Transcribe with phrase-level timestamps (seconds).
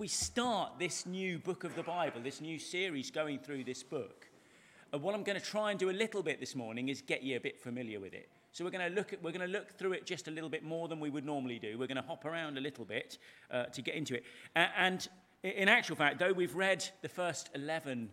[0.00, 4.28] we start this new book of the Bible, this new series going through this book,
[4.94, 7.22] And what I'm going to try and do a little bit this morning is get
[7.22, 8.30] you a bit familiar with it.
[8.50, 10.48] So we're going to look at we're going to look through it just a little
[10.48, 11.78] bit more than we would normally do.
[11.78, 13.18] We're going to hop around a little bit
[13.50, 14.24] uh, to get into it.
[14.56, 15.06] Uh, and
[15.42, 18.08] in actual fact, though we've read the first 11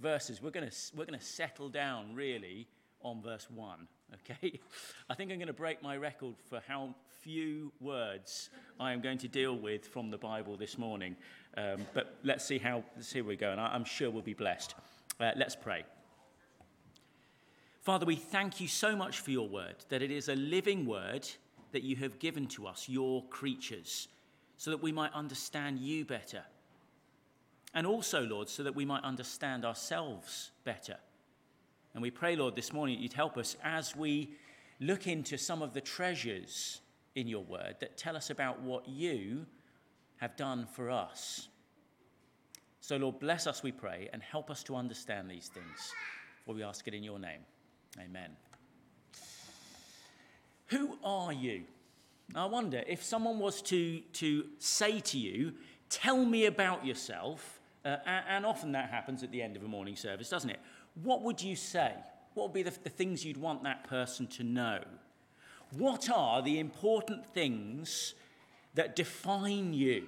[0.00, 2.66] verses, we're going to we're going to settle down really
[3.02, 3.86] on verse 1.
[4.14, 4.60] Okay?
[5.08, 8.48] I think I'm going to break my record for how few words
[8.78, 11.16] I am going to deal with from the Bible this morning.
[11.56, 14.34] Um, but let's see how let's see where we go, and I'm sure we'll be
[14.34, 14.74] blessed.
[15.18, 15.84] Uh, let's pray.
[17.82, 21.28] Father, we thank you so much for your word, that it is a living word
[21.72, 24.08] that you have given to us, your creatures,
[24.56, 26.42] so that we might understand you better.
[27.74, 30.96] And also, Lord, so that we might understand ourselves better.
[31.94, 34.30] And we pray, Lord, this morning that you'd help us as we
[34.78, 36.80] look into some of the treasures
[37.14, 39.46] in your word that tell us about what you
[40.16, 41.48] have done for us.
[42.80, 45.92] So, Lord, bless us, we pray, and help us to understand these things.
[46.44, 47.40] For we ask it in your name.
[47.98, 48.30] Amen.
[50.66, 51.64] Who are you?
[52.34, 55.54] I wonder if someone was to, to say to you,
[55.88, 59.96] Tell me about yourself, uh, and often that happens at the end of a morning
[59.96, 60.60] service, doesn't it?
[60.94, 61.92] What would you say?
[62.34, 64.80] What would be the, the things you'd want that person to know?
[65.76, 68.14] What are the important things
[68.74, 70.06] that define you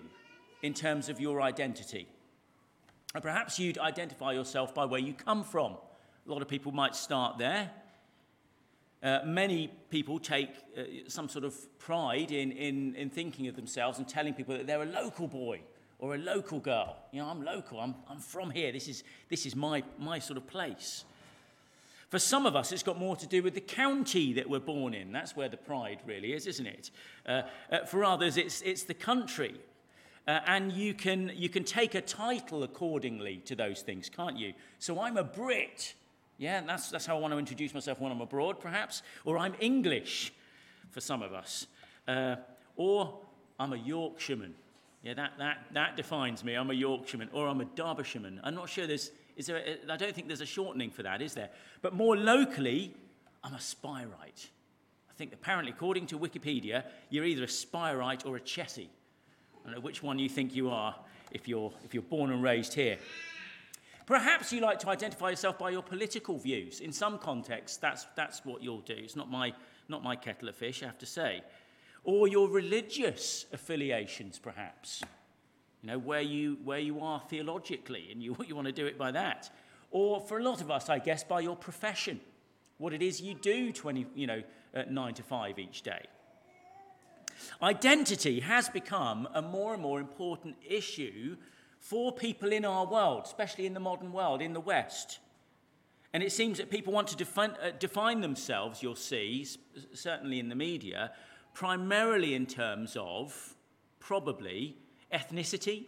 [0.62, 2.08] in terms of your identity?
[3.14, 5.76] And perhaps you'd identify yourself by where you come from.
[6.26, 7.70] A lot of people might start there.
[9.02, 13.98] Uh, many people take uh, some sort of pride in, in, in thinking of themselves
[13.98, 15.60] and telling people that they're a local boy
[16.02, 16.96] or a local girl.
[17.12, 20.36] You know, I'm local, I'm, I'm from here, this is, this is my, my sort
[20.36, 21.04] of place.
[22.10, 24.94] For some of us, it's got more to do with the county that we're born
[24.94, 25.12] in.
[25.12, 26.90] That's where the pride really is, isn't it?
[27.24, 29.54] Uh, uh, for others, it's, it's the country.
[30.26, 34.54] Uh, and you can, you can take a title accordingly to those things, can't you?
[34.80, 35.94] So I'm a Brit.
[36.36, 39.02] Yeah, that's, that's how I want to introduce myself when I'm abroad, perhaps.
[39.24, 40.32] Or I'm English
[40.90, 41.68] for some of us.
[42.08, 42.36] Uh,
[42.76, 43.20] or
[43.58, 44.54] I'm a Yorkshireman.
[45.02, 46.54] Yeah, that, that, that defines me.
[46.54, 48.38] I'm a Yorkshireman or I'm a Derbyshireman.
[48.44, 51.20] I'm not sure there's, is there, a, I don't think there's a shortening for that,
[51.20, 51.50] is there?
[51.80, 52.94] But more locally,
[53.42, 54.48] I'm a Spireite.
[55.10, 58.88] I think apparently, according to Wikipedia, you're either a Spireite or a Chessie.
[59.64, 60.94] I don't know which one you think you are
[61.32, 62.98] if you're, if you're born and raised here.
[64.06, 66.80] Perhaps you like to identify yourself by your political views.
[66.80, 68.96] In some contexts, that's, that's what you'll do.
[68.96, 69.52] It's not my,
[69.88, 71.42] not my kettle of fish, I have to say
[72.04, 75.02] or your religious affiliations, perhaps.
[75.82, 78.98] You know, where you, where you are theologically, and you, you want to do it
[78.98, 79.50] by that.
[79.90, 82.20] Or for a lot of us, I guess, by your profession,
[82.78, 84.42] what it is you do 20, you know,
[84.74, 86.02] at 9 to 5 each day.
[87.62, 91.36] Identity has become a more and more important issue
[91.78, 95.18] for people in our world, especially in the modern world, in the West.
[96.12, 99.46] And it seems that people want to define, uh, define themselves, you'll see,
[99.92, 101.12] certainly in the media,
[101.54, 103.54] primarily in terms of
[104.00, 104.76] probably
[105.12, 105.84] ethnicity,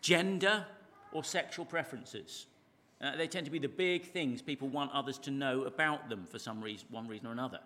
[0.00, 0.66] gender,
[1.12, 2.46] or sexual preferences.
[3.00, 6.24] Uh, they tend to be the big things people want others to know about them
[6.30, 7.60] for some reason, one reason or another.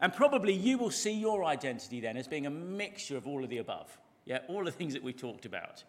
[0.00, 3.50] And probably you will see your identity then as being a mixture of all of
[3.50, 3.98] the above.
[4.24, 5.84] Yeah, all the things that we've talked about.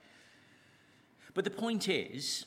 [1.33, 2.45] But the point is,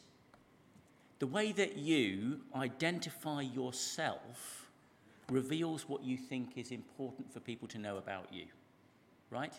[1.19, 4.64] the way that you identify yourself
[5.31, 8.47] reveals what you think is important for people to know about you,
[9.31, 9.53] right?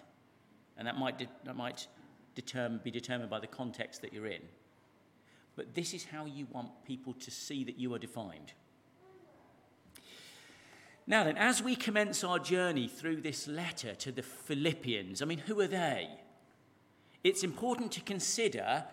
[0.78, 1.88] And that might, de- that might
[2.36, 4.42] determine, be determined by the context that you're in.
[5.56, 8.54] But this is how you want people to see that you are defined.
[11.08, 15.38] Now, then, as we commence our journey through this letter to the Philippians, I mean,
[15.38, 16.10] who are they?
[17.24, 18.84] It's important to consider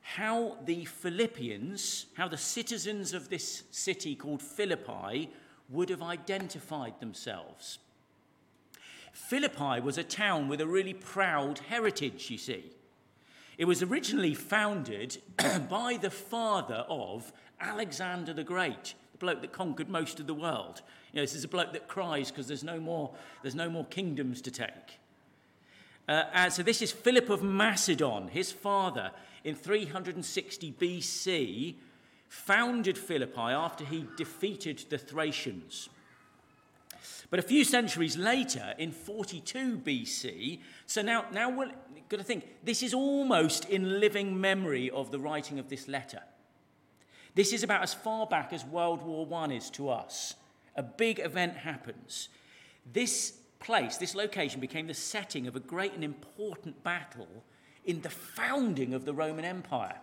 [0.00, 5.30] how the Philippians, how the citizens of this city called Philippi,
[5.68, 7.78] would have identified themselves.
[9.12, 12.64] Philippi was a town with a really proud heritage, you see.
[13.56, 15.18] It was originally founded
[15.70, 20.82] by the father of Alexander the Great, the bloke that conquered most of the world.
[21.12, 23.12] You know, this is a bloke that cries because there's no more,
[23.42, 24.98] there's no more kingdoms to take.
[26.08, 29.12] Uh, and so this is Philip of Macedon, his father,
[29.44, 31.74] in 360 BC,
[32.28, 35.88] founded Philippi after he defeated the Thracians.
[37.30, 41.72] But a few centuries later, in 42 BC, so now, now we're
[42.08, 46.22] going to think this is almost in living memory of the writing of this letter.
[47.34, 50.34] This is about as far back as World War I is to us.
[50.76, 52.28] A big event happens.
[52.92, 57.44] This place, this location, became the setting of a great and important battle
[57.84, 59.96] in the founding of the Roman Empire.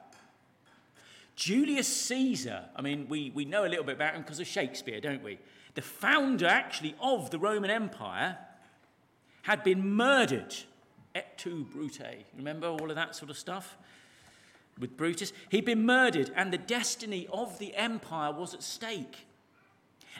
[1.42, 5.02] Julius Caesar, I mean, we, we know a little bit about him because of Shakespeare,
[5.02, 5.40] don't we?
[5.74, 8.38] The founder, actually, of the Roman Empire
[9.42, 10.54] had been murdered.
[11.16, 12.28] Et tu, Brute.
[12.38, 13.76] Remember all of that sort of stuff?
[14.80, 15.34] With Brutus.
[15.50, 19.26] He'd been murdered, and the destiny of the empire was at stake.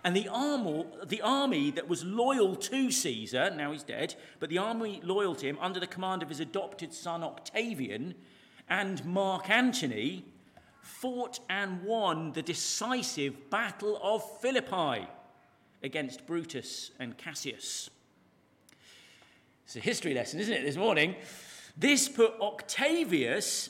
[0.04, 4.58] And the, armor, the army that was loyal to Caesar, now he's dead, but the
[4.58, 8.16] army loyal to him under the command of his adopted son Octavian
[8.68, 10.26] and Mark Antony
[10.82, 15.08] fought and won the decisive Battle of Philippi
[15.84, 17.90] against Brutus and Cassius.
[19.66, 21.16] It's a history lesson, isn't it, this morning?
[21.78, 23.70] This put Octavius,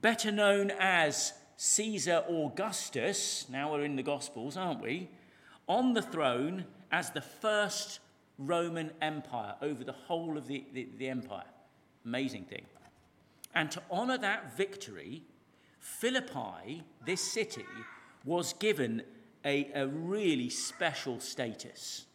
[0.00, 5.10] better known as Caesar Augustus, now we're in the Gospels, aren't we,
[5.68, 8.00] on the throne as the first
[8.38, 11.44] Roman Empire over the whole of the, the, the empire.
[12.04, 12.64] Amazing thing.
[13.54, 15.22] And to honour that victory,
[15.80, 17.66] Philippi, this city,
[18.24, 19.02] was given
[19.44, 22.06] a, a really special status.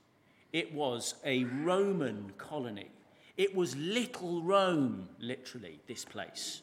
[0.53, 2.91] It was a Roman colony.
[3.35, 6.61] It was Little Rome, literally, this place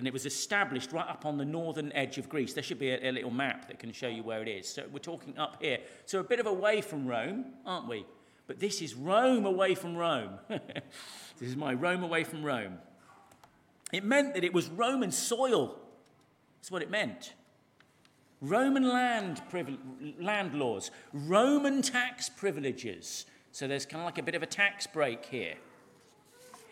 [0.00, 2.54] and it was established right up on the northern edge of Greece.
[2.54, 4.66] There should be a, a, little map that can show you where it is.
[4.66, 5.76] So we're talking up here.
[6.06, 8.06] So a bit of away from Rome, aren't we?
[8.46, 10.38] But this is Rome away from Rome.
[10.48, 12.78] this is my Rome away from Rome.
[13.92, 15.78] It meant that it was Roman soil.
[16.60, 17.32] That's what it meant.
[18.42, 19.42] Roman land,
[20.18, 23.26] land laws, Roman tax privileges.
[23.52, 25.54] So there's kind of like a bit of a tax break here.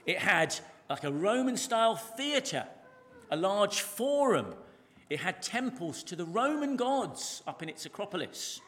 [0.06, 0.54] It had
[0.88, 2.66] like a Roman style theatre
[3.30, 4.54] a large forum.
[5.10, 8.60] It had temples to the Roman gods up in its Acropolis.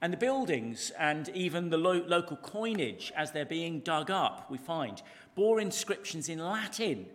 [0.00, 4.58] And the buildings and even the lo- local coinage, as they're being dug up, we
[4.58, 5.02] find,
[5.34, 7.06] bore inscriptions in Latin,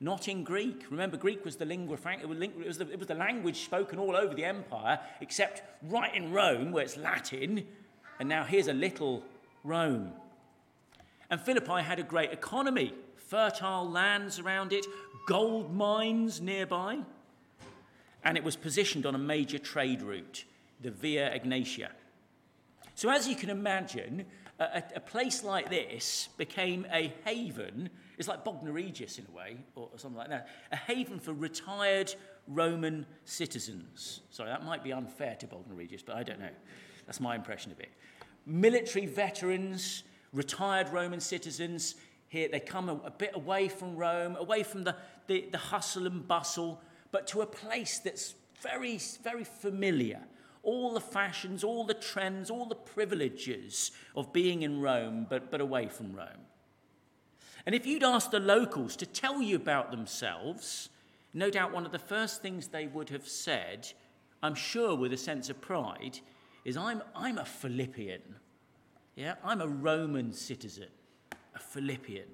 [0.00, 0.84] not in Greek.
[0.90, 4.16] Remember, Greek was the lingua franca, it was the, it was the language spoken all
[4.16, 7.66] over the empire, except right in Rome, where it's Latin.
[8.18, 9.22] And now here's a little
[9.64, 10.12] Rome.
[11.30, 14.86] And Philippi had a great economy fertile lands around it,
[15.26, 17.00] gold mines nearby,
[18.22, 20.44] and it was positioned on a major trade route,
[20.80, 21.88] the Via Egnatia.
[22.94, 24.26] So, as you can imagine,
[24.58, 27.90] a, a place like this became a haven.
[28.18, 30.48] It's like Bognor Regis in a way, or, or something like that.
[30.72, 32.14] A haven for retired
[32.48, 34.20] Roman citizens.
[34.30, 36.50] Sorry, that might be unfair to Bognor Regis, but I don't know.
[37.06, 37.90] That's my impression of it.
[38.46, 41.96] Military veterans, retired Roman citizens,
[42.28, 42.48] here.
[42.48, 44.96] They come a, a bit away from Rome, away from the,
[45.26, 46.80] the, the hustle and bustle,
[47.12, 50.20] but to a place that's very, very familiar.
[50.62, 55.60] All the fashions, all the trends, all the privileges of being in Rome, but, but
[55.60, 56.46] away from Rome.
[57.66, 60.88] And if you'd ask the locals to tell you about themselves,
[61.34, 63.92] no doubt one of the first things they would have said,
[64.42, 66.20] I'm sure with a sense of pride,
[66.64, 68.22] is I'm, I'm a Philippian.
[69.16, 70.88] Yeah, I'm a Roman citizen
[71.56, 72.28] a Philippian.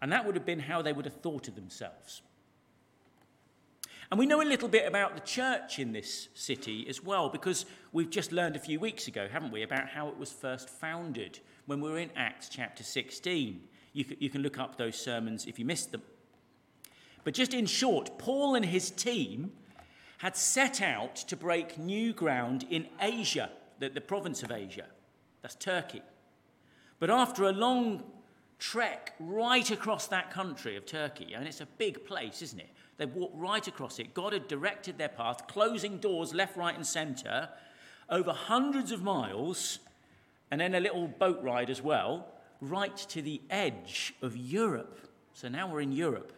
[0.00, 2.22] And that would have been how they would have thought of themselves.
[4.10, 7.66] And we know a little bit about the church in this city as well, because
[7.92, 11.40] we've just learned a few weeks ago, haven't we, about how it was first founded
[11.66, 13.60] when we were in Acts chapter 16.
[13.92, 16.02] You can, you can look up those sermons if you missed them.
[17.24, 19.52] But just in short, Paul and his team
[20.18, 24.86] had set out to break new ground in Asia, the, the province of Asia.
[25.42, 26.02] That's Turkey.
[26.98, 28.02] But after a long
[28.58, 32.70] trek right across that country of Turkey, and it's a big place, isn't it?
[32.96, 34.14] They walked right across it.
[34.14, 37.48] God had directed their path, closing doors left, right, and centre
[38.10, 39.78] over hundreds of miles,
[40.50, 42.26] and then a little boat ride as well,
[42.60, 44.98] right to the edge of Europe.
[45.34, 46.32] So now we're in Europe.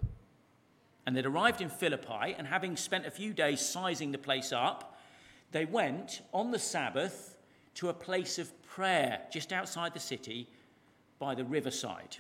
[1.07, 4.99] And they'd arrived in Philippi, and having spent a few days sizing the place up,
[5.53, 7.37] they went on the Sabbath
[7.75, 10.47] to a place of prayer just outside the city
[11.19, 12.19] by the riverside.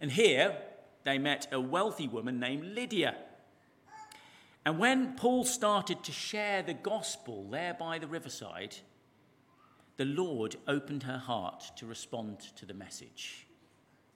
[0.00, 0.56] And here
[1.04, 3.16] they met a wealthy woman named Lydia.
[4.64, 8.76] And when Paul started to share the gospel there by the riverside,
[9.96, 13.46] the Lord opened her heart to respond to the message.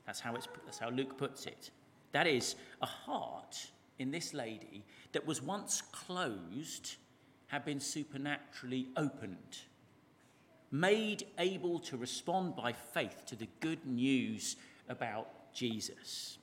[0.06, 1.70] That's how, it's, that's how Luke puts it.
[2.12, 6.96] That is, a heart in this lady that was once closed
[7.48, 9.62] had been supernaturally opened
[10.74, 14.56] made able to respond by faith to the good news
[14.88, 16.36] about Jesus.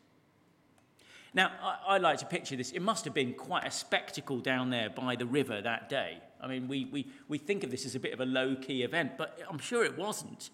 [1.34, 2.72] Now, I, I, like to picture this.
[2.72, 6.20] It must have been quite a spectacle down there by the river that day.
[6.42, 8.84] I mean, we, we, we think of this as a bit of a low key
[8.84, 10.50] event, but I'm sure it wasn't.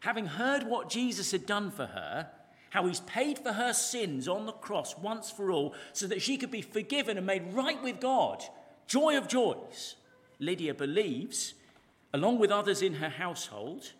[0.00, 2.30] Having heard what Jesus had done for her,
[2.70, 6.36] how he's paid for her sins on the cross once for all so that she
[6.36, 8.42] could be forgiven and made right with God.
[8.86, 9.96] Joy of joys.
[10.38, 11.54] Lydia believes,
[12.12, 13.92] along with others in her household,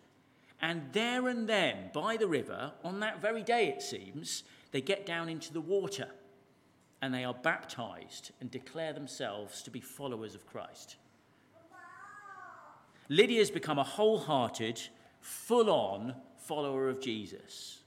[0.61, 5.05] and there and then, by the river, on that very day it seems, they get
[5.05, 6.09] down into the water
[7.01, 10.97] and they are baptized and declare themselves to be followers of Christ.
[13.09, 14.79] Lydia has become a wholehearted,
[15.19, 17.79] full on follower of Jesus.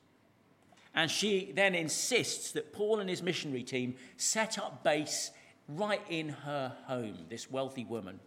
[0.95, 5.31] And she then insists that Paul and his missionary team set up base
[5.69, 8.21] right in her home, this wealthy woman.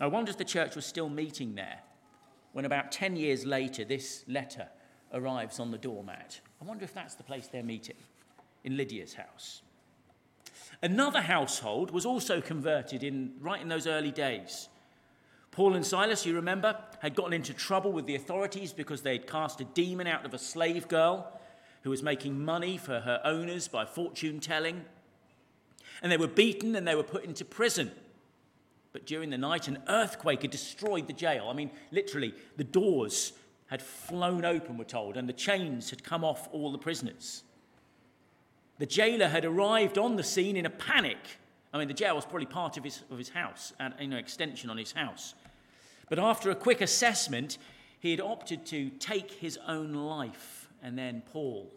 [0.00, 1.80] I wonder if the church was still meeting there
[2.52, 4.68] when about 10 years later this letter
[5.12, 6.40] arrives on the doormat.
[6.60, 7.96] I wonder if that's the place they're meeting,
[8.64, 9.62] in Lydia's house.
[10.82, 14.68] Another household was also converted in, right in those early days.
[15.50, 19.60] Paul and Silas, you remember, had gotten into trouble with the authorities because they'd cast
[19.60, 21.40] a demon out of a slave girl
[21.82, 24.84] who was making money for her owners by fortune telling.
[26.02, 27.90] And they were beaten and they were put into prison.
[28.92, 31.48] But during the night, an earthquake had destroyed the jail.
[31.48, 33.32] I mean, literally, the doors
[33.66, 37.44] had flown open, we're told, and the chains had come off all the prisoners.
[38.78, 41.18] The jailer had arrived on the scene in a panic.
[41.72, 44.16] I mean, the jail was probably part of his, of his house, and you know,
[44.16, 45.34] extension on his house.
[46.10, 47.56] But after a quick assessment,
[47.98, 50.68] he had opted to take his own life.
[50.82, 51.72] And then Paul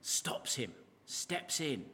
[0.00, 0.72] stops him,
[1.06, 1.84] steps in,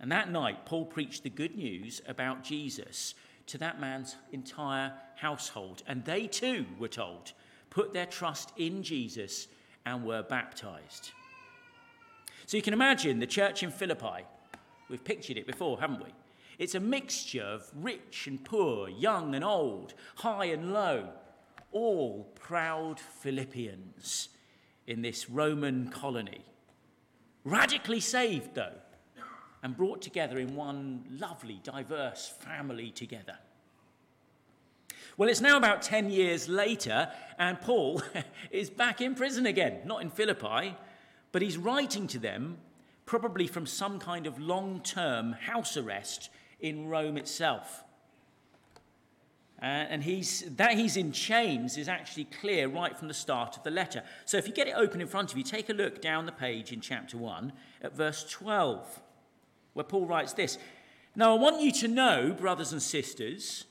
[0.00, 3.14] and that night, Paul preached the good news about Jesus
[3.46, 5.82] to that man's entire household.
[5.86, 7.32] And they too, were told,
[7.70, 9.48] put their trust in Jesus
[9.86, 11.12] and were baptized.
[12.46, 14.24] So you can imagine the church in Philippi.
[14.88, 16.10] We've pictured it before, haven't we?
[16.58, 21.10] It's a mixture of rich and poor, young and old, high and low,
[21.72, 24.30] all proud Philippians
[24.86, 26.44] in this Roman colony.
[27.44, 28.72] Radically saved, though
[29.66, 33.36] and brought together in one lovely, diverse family together.
[35.16, 38.00] Well, it's now about 10 years later, and Paul
[38.52, 40.76] is back in prison again, not in Philippi,
[41.32, 42.58] but he's writing to them,
[43.06, 47.84] probably from some kind of long term house arrest in Rome itself.
[49.60, 53.62] Uh, and he's, that he's in chains is actually clear right from the start of
[53.62, 54.02] the letter.
[54.26, 56.32] So if you get it open in front of you, take a look down the
[56.32, 59.00] page in chapter 1 at verse 12
[59.76, 60.58] where Paul writes this
[61.14, 63.66] Now I want you to know, brothers and sisters,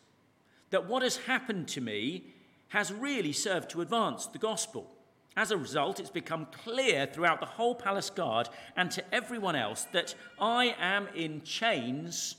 [0.69, 2.25] that what has happened to me
[2.69, 4.91] has really served to advance the gospel.
[5.35, 9.85] As a result, it's become clear throughout the whole palace guard and to everyone else
[9.91, 12.35] that I am in chains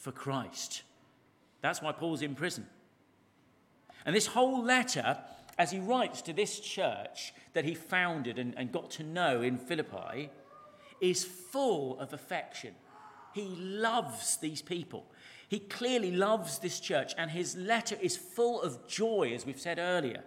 [0.00, 0.82] for Christ.
[1.60, 2.66] That's why Paul's in prison.
[4.04, 5.18] And this whole letter,
[5.58, 9.58] as he writes to this church that he founded and, and got to know in
[9.58, 10.30] Philippi,
[11.00, 12.74] is full of affection
[13.32, 15.06] he loves these people.
[15.48, 19.78] He clearly loves this church, and his letter is full of joy, as we've said
[19.78, 20.22] earlier.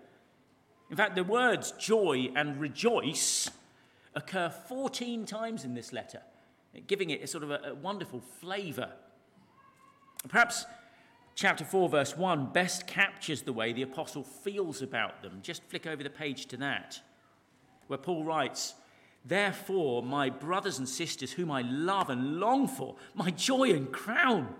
[0.89, 3.49] In fact, the words joy and rejoice
[4.15, 6.21] occur 14 times in this letter,
[6.87, 8.91] giving it a sort of a, a wonderful flavour.
[10.27, 10.65] Perhaps
[11.35, 15.39] chapter 4, verse 1 best captures the way the apostle feels about them.
[15.41, 16.99] Just flick over the page to that,
[17.87, 18.75] where Paul writes,
[19.25, 24.53] Therefore, my brothers and sisters, whom I love and long for, my joy and crown,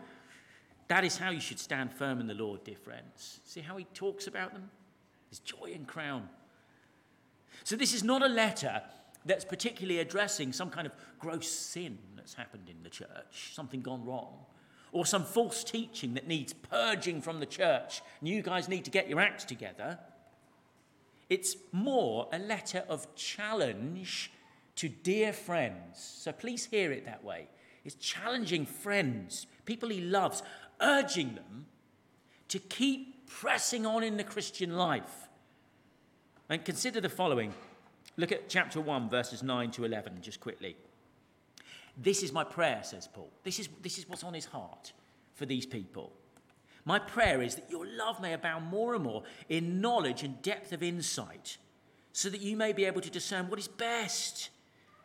[0.88, 3.39] that is how you should stand firm in the Lord, dear friends.
[3.46, 4.70] See how he talks about them?
[5.29, 6.29] His joy and crown.
[7.63, 8.82] So, this is not a letter
[9.25, 14.05] that's particularly addressing some kind of gross sin that's happened in the church, something gone
[14.05, 14.46] wrong,
[14.93, 18.91] or some false teaching that needs purging from the church, and you guys need to
[18.91, 20.00] get your acts together.
[21.29, 24.31] It's more a letter of challenge
[24.75, 25.97] to dear friends.
[26.19, 27.47] So please hear it that way.
[27.83, 30.43] It's challenging friends, people he loves,
[30.79, 31.65] urging them
[32.47, 35.27] to keep pressing on in the Christian life.
[36.50, 37.53] And consider the following.
[38.15, 40.75] Look at chapter 1, verses 9 to 11, just quickly.
[41.97, 43.31] This is my prayer, says Paul.
[43.43, 44.93] This is, this is what's on his heart
[45.35, 46.12] for these people.
[46.85, 50.73] My prayer is that your love may abound more and more in knowledge and depth
[50.73, 51.57] of insight,
[52.12, 54.50] so that you may be able to discern what is best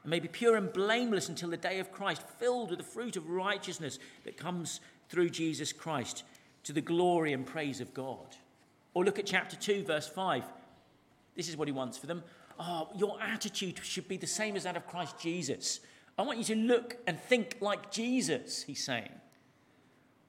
[0.03, 3.17] and may be pure and blameless until the day of Christ, filled with the fruit
[3.17, 6.25] of righteousness that comes through Jesus Christ
[6.65, 8.37] to the glory and praise of God.
[8.95, 10.45] Or look at chapter 2, verse 5.
[11.37, 12.23] This is what he wants for them.
[12.59, 15.81] Oh, your attitude should be the same as that of Christ Jesus.
[16.19, 19.13] I want you to look and think like Jesus, he's saying.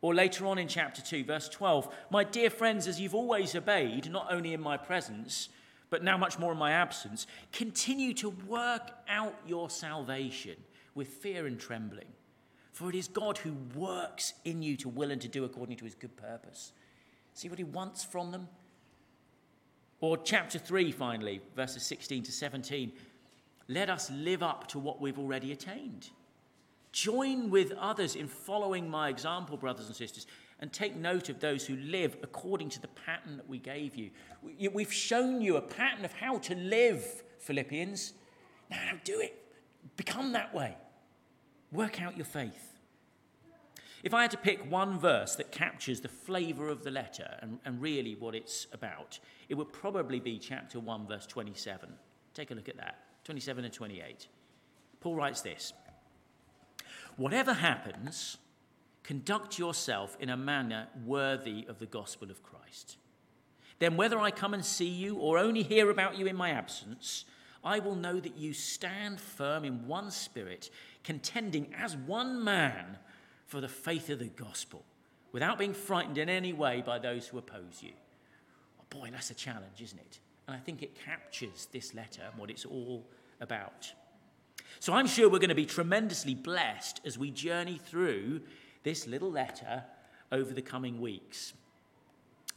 [0.01, 4.09] Or later on in chapter 2, verse 12, my dear friends, as you've always obeyed,
[4.09, 5.49] not only in my presence,
[5.89, 10.55] but now much more in my absence, continue to work out your salvation
[10.93, 12.07] with fear and trembling.
[12.71, 15.85] For it is God who works in you to will and to do according to
[15.85, 16.71] his good purpose.
[17.33, 18.47] See what he wants from them?
[20.01, 22.93] Or chapter 3, finally, verses 16 to 17.
[23.69, 26.09] Let us live up to what we've already attained.
[26.91, 30.25] Join with others in following my example, brothers and sisters,
[30.59, 34.09] and take note of those who live according to the pattern that we gave you.
[34.73, 38.13] We've shown you a pattern of how to live, Philippians.
[38.71, 39.35] Now do it.
[39.97, 40.75] Become that way.
[41.71, 42.73] Work out your faith.
[44.01, 47.59] If I had to pick one verse that captures the flavour of the letter and,
[47.65, 51.89] and really what it's about, it would probably be chapter 1, verse 27.
[52.33, 54.27] Take a look at that 27 and 28.
[54.99, 55.73] Paul writes this
[57.17, 58.37] Whatever happens,
[59.03, 62.97] conduct yourself in a manner worthy of the gospel of Christ.
[63.79, 67.25] Then, whether I come and see you or only hear about you in my absence,
[67.63, 70.69] I will know that you stand firm in one spirit,
[71.03, 72.97] contending as one man
[73.45, 74.85] for the faith of the gospel,
[75.31, 77.91] without being frightened in any way by those who oppose you.
[78.79, 80.19] Oh boy, that's a challenge, isn't it?
[80.49, 83.05] And I think it captures this letter and what it's all
[83.39, 83.93] about.
[84.79, 88.41] So I'm sure we're going to be tremendously blessed as we journey through
[88.81, 89.83] this little letter
[90.31, 91.53] over the coming weeks.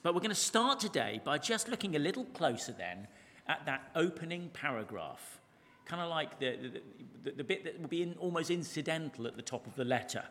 [0.03, 3.09] But we're going to start today by just looking a little closer then
[3.47, 5.43] at that opening paragraph,
[5.85, 6.81] kind of like the,
[7.25, 10.25] the, the, bit that will be in, almost incidental at the top of the letter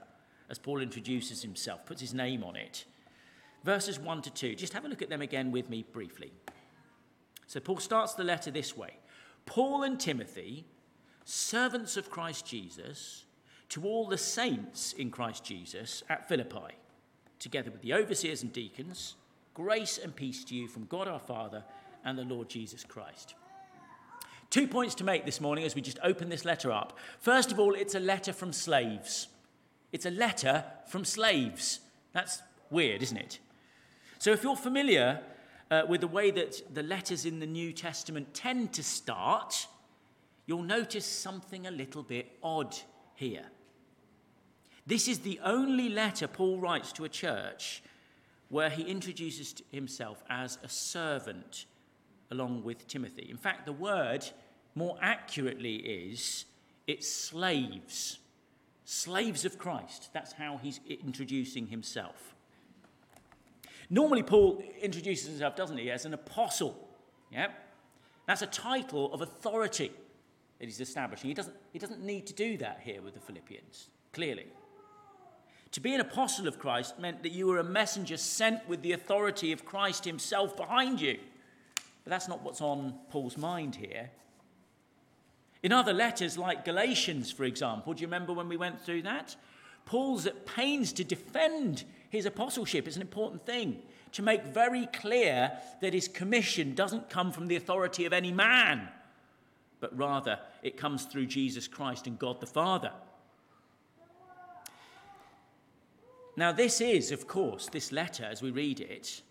[0.49, 2.85] as Paul introduces himself, puts his name on it.
[3.63, 6.31] Verses 1 to 2, just have a look at them again with me briefly.
[7.51, 8.91] So Paul starts the letter this way
[9.45, 10.63] Paul and Timothy
[11.25, 13.25] servants of Christ Jesus,
[13.67, 16.75] to all the saints in Christ Jesus at Philippi,
[17.39, 19.15] together with the overseers and deacons,
[19.53, 21.65] grace and peace to you from God our Father
[22.05, 23.35] and the Lord Jesus Christ.
[24.49, 26.97] Two points to make this morning as we just open this letter up.
[27.19, 29.27] First of all, it's a letter from slaves.
[29.91, 31.81] It's a letter from slaves.
[32.13, 33.39] That's weird, isn't it?
[34.19, 35.19] So, if you're familiar
[35.71, 39.67] uh, with the way that the letters in the New Testament tend to start,
[40.45, 42.75] you'll notice something a little bit odd
[43.15, 43.45] here.
[44.85, 47.81] This is the only letter Paul writes to a church
[48.49, 51.65] where he introduces himself as a servant
[52.31, 53.27] along with Timothy.
[53.29, 54.25] In fact, the word
[54.75, 56.45] more accurately is
[56.85, 58.19] it's slaves.
[58.83, 60.09] Slaves of Christ.
[60.11, 62.35] That's how he's introducing himself.
[63.93, 66.87] Normally, Paul introduces himself, doesn't he, as an apostle.
[67.29, 67.49] Yeah?
[68.25, 69.91] That's a title of authority
[70.59, 71.29] that he's establishing.
[71.29, 74.47] He doesn't, he doesn't need to do that here with the Philippians, clearly.
[75.71, 78.93] To be an apostle of Christ meant that you were a messenger sent with the
[78.93, 81.19] authority of Christ himself behind you.
[82.05, 84.09] But that's not what's on Paul's mind here.
[85.63, 89.35] In other letters, like Galatians, for example, do you remember when we went through that?
[89.85, 92.85] Paul's at pains to defend his apostleship.
[92.85, 97.55] It's an important thing to make very clear that his commission doesn't come from the
[97.55, 98.89] authority of any man
[99.81, 102.93] but rather it comes through Jesus Christ and God the Father.
[106.37, 109.21] Now, this is, of course, this letter, as we read it,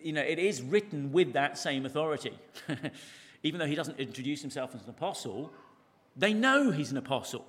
[0.00, 2.38] you know, it is written with that same authority.
[3.42, 5.52] Even though he doesn't introduce himself as an apostle,
[6.16, 7.44] they know he's an apostle.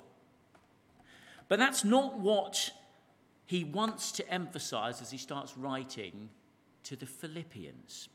[1.47, 2.71] But that's not what
[3.47, 6.29] he wants to emphasize as he starts writing
[6.83, 8.09] to the Philippians.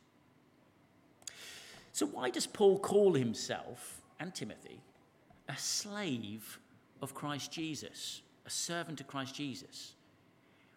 [1.92, 4.80] So, why does Paul call himself and Timothy
[5.48, 6.58] a slave
[7.00, 9.94] of Christ Jesus, a servant of Christ Jesus?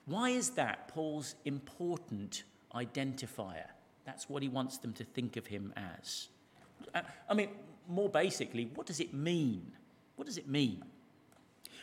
[0.06, 3.68] Why is that Paul's important identifier?
[4.06, 6.30] That's what he wants them to think of him as.
[6.94, 7.50] Uh, I mean,
[7.88, 9.72] more basically, what does it mean?
[10.16, 10.84] What does it mean?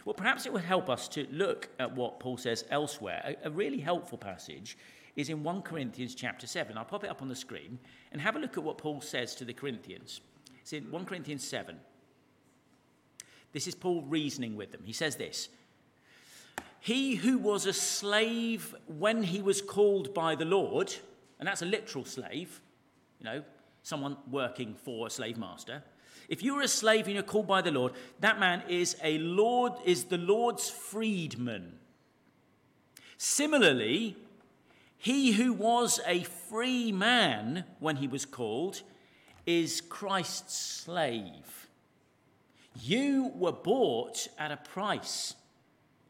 [0.05, 3.37] Well, perhaps it would help us to look at what Paul says elsewhere.
[3.43, 4.77] A, a really helpful passage
[5.15, 6.77] is in 1 Corinthians chapter 7.
[6.77, 7.79] I'll pop it up on the screen
[8.11, 10.21] and have a look at what Paul says to the Corinthians.
[10.61, 11.77] It's in 1 Corinthians 7.
[13.53, 14.83] This is Paul reasoning with them.
[14.85, 15.49] He says this
[16.81, 20.95] He who was a slave when he was called by the Lord,
[21.39, 22.61] and that's a literal slave,
[23.19, 23.43] you know,
[23.83, 25.83] someone working for a slave master.
[26.29, 29.73] If you're a slave and you're called by the Lord, that man is a Lord,
[29.85, 31.79] is the Lord's freedman.
[33.19, 34.17] Similarly,
[34.97, 38.83] he who was a free man when he was called
[39.47, 41.69] is Christ's slave.
[42.81, 45.35] You were bought at a price.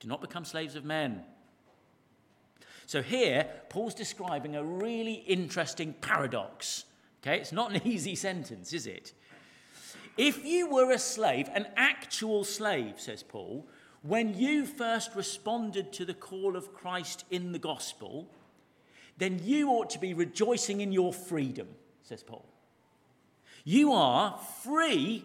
[0.00, 1.24] Do not become slaves of men.
[2.86, 6.84] So here, Paul's describing a really interesting paradox
[7.22, 9.12] Okay, it's not an easy sentence, is it?
[10.16, 13.66] If you were a slave, an actual slave, says Paul,
[14.02, 18.28] when you first responded to the call of Christ in the gospel,
[19.16, 21.68] then you ought to be rejoicing in your freedom,
[22.02, 22.44] says Paul.
[23.64, 25.24] You are free,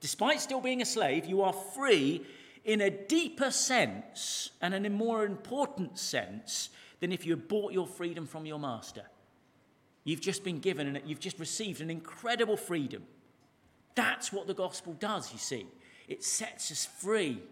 [0.00, 2.24] despite still being a slave, you are free
[2.64, 6.70] in a deeper sense and in a more important sense
[7.00, 9.04] than if you had bought your freedom from your master.
[10.04, 13.02] You've just been given and you've just received an incredible freedom.
[13.94, 15.66] That's what the gospel does, you see.
[16.08, 17.42] It sets us free.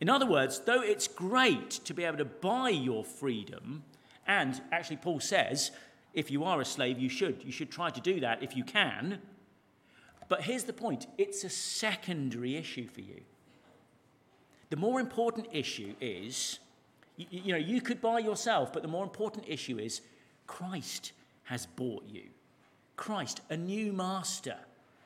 [0.00, 3.84] In other words, though it's great to be able to buy your freedom,
[4.26, 5.70] and actually, Paul says,
[6.12, 7.42] if you are a slave, you should.
[7.44, 9.18] You should try to do that if you can.
[10.28, 13.20] But here's the point it's a secondary issue for you.
[14.70, 16.58] The more important issue is
[17.16, 20.00] you, you, know, you could buy yourself, but the more important issue is
[20.46, 21.12] Christ
[21.44, 22.24] has bought you.
[22.96, 24.56] Christ, a new master,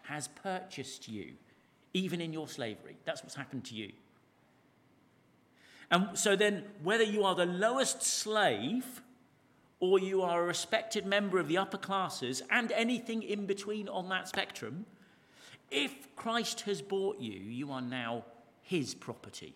[0.05, 1.33] has purchased you,
[1.95, 2.97] even in your slavery.
[3.05, 3.93] That's what's happened to you.
[5.91, 9.03] And so then, whether you are the lowest slave
[9.81, 14.09] or you are a respected member of the upper classes and anything in between on
[14.09, 14.85] that spectrum,
[15.71, 18.25] if Christ has bought you, you are now
[18.63, 19.55] his property.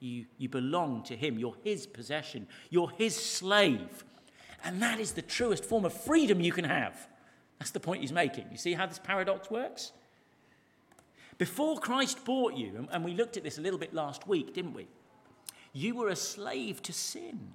[0.00, 1.38] You, you belong to him.
[1.38, 2.46] You're his possession.
[2.70, 4.04] You're his slave.
[4.64, 7.08] And that is the truest form of freedom you can have.
[7.58, 8.46] That's the point he's making.
[8.50, 9.92] You see how this paradox works?
[11.38, 14.74] Before Christ bought you, and we looked at this a little bit last week, didn't
[14.74, 14.86] we?
[15.72, 17.54] You were a slave to sin.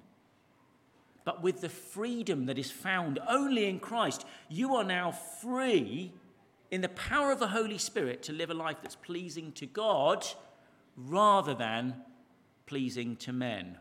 [1.24, 6.12] But with the freedom that is found only in Christ, you are now free
[6.70, 10.26] in the power of the Holy Spirit to live a life that's pleasing to God
[10.96, 11.94] rather than
[12.66, 13.78] pleasing to men.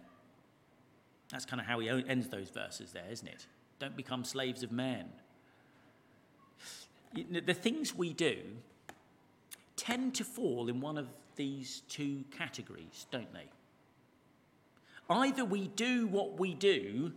[1.31, 3.45] That's kind of how he ends those verses there, isn't it?
[3.77, 5.09] Don't become slaves of men.
[7.13, 8.37] The things we do
[9.75, 13.47] tend to fall in one of these two categories, don't they?
[15.09, 17.11] Either we do what we do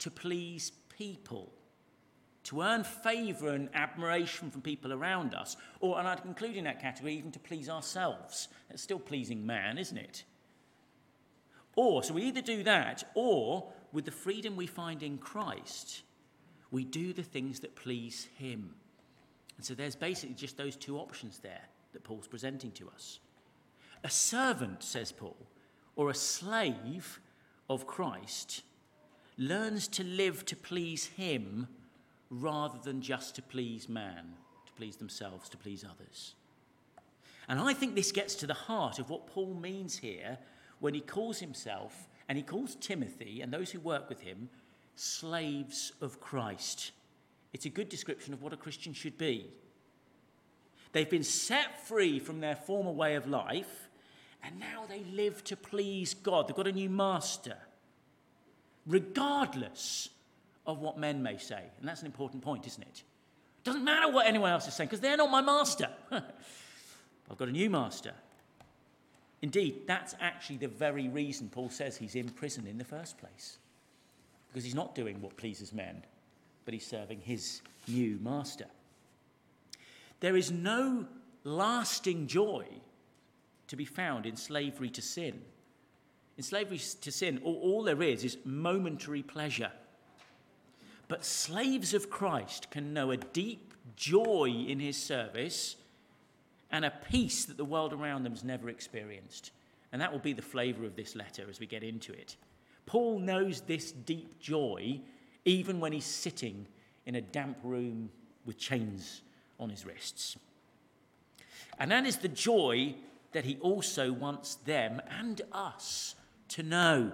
[0.00, 1.50] to please people,
[2.44, 6.80] to earn favour and admiration from people around us, or, and I'd include in that
[6.80, 8.48] category, even to please ourselves.
[8.68, 10.24] That's still pleasing man, isn't it?
[11.74, 16.02] Or, so we either do that, or with the freedom we find in Christ,
[16.70, 18.74] we do the things that please Him.
[19.58, 23.18] And so there's basically just those two options there that Paul's presenting to us.
[24.04, 25.36] A servant, says Paul,
[25.96, 27.20] or a slave
[27.68, 28.62] of Christ
[29.36, 31.68] learns to live to please Him
[32.30, 34.34] rather than just to please man,
[34.66, 36.34] to please themselves, to please others.
[37.48, 40.38] And I think this gets to the heart of what Paul means here
[40.80, 44.50] when he calls himself and he calls Timothy and those who work with him
[44.94, 46.92] slaves of Christ.
[47.52, 49.46] It's a good description of what a Christian should be.
[50.92, 53.88] They've been set free from their former way of life,
[54.42, 56.48] and now they live to please God.
[56.48, 57.56] They've got a new master
[58.88, 60.08] regardless
[60.66, 61.62] of what men may say.
[61.78, 63.02] And that's an important point, isn't it?
[63.58, 65.90] It doesn't matter what anyone else is saying because they're not my master.
[66.10, 68.12] I've got a new master.
[69.42, 73.58] Indeed, that's actually the very reason Paul says he's in prison in the first place.
[74.48, 76.02] Because he's not doing what pleases men,
[76.68, 78.66] but he's serving his new master.
[80.20, 81.06] There is no
[81.42, 82.66] lasting joy
[83.68, 85.40] to be found in slavery to sin.
[86.36, 89.72] In slavery to sin, all, all there is is momentary pleasure.
[91.08, 95.76] But slaves of Christ can know a deep joy in his service
[96.70, 99.52] and a peace that the world around them has never experienced.
[99.90, 102.36] And that will be the flavour of this letter as we get into it.
[102.84, 105.00] Paul knows this deep joy
[105.48, 106.66] even when he's sitting
[107.06, 108.10] in a damp room
[108.44, 109.22] with chains
[109.58, 110.36] on his wrists.
[111.78, 112.94] And that is the joy
[113.32, 116.14] that he also wants them and us
[116.48, 117.12] to know.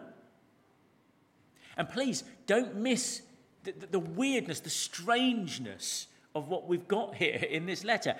[1.77, 3.23] And please don't miss
[3.63, 8.17] the, the, the, weirdness, the strangeness of what we've got here in this letter.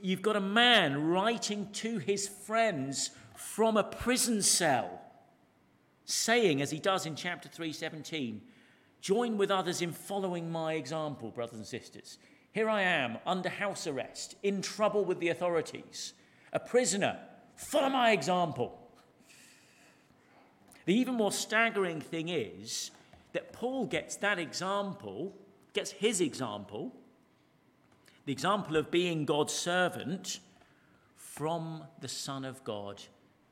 [0.00, 5.00] You've got a man writing to his friends from a prison cell,
[6.06, 8.40] saying, as he does in chapter 3:17,
[9.02, 12.18] join with others in following my example, brothers and sisters.
[12.52, 16.14] Here I am under house arrest, in trouble with the authorities,
[16.52, 17.18] a prisoner.
[17.56, 18.78] Follow my example.
[20.84, 22.92] The even more staggering thing is
[23.32, 25.34] that Paul gets that example,
[25.74, 26.94] gets his example,
[28.24, 30.38] the example of being God's servant,
[31.16, 33.02] from the Son of God